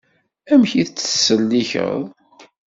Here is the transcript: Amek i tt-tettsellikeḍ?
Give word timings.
Amek 0.53 0.71
i 0.75 0.81
tt-tettsellikeḍ? 0.85 2.01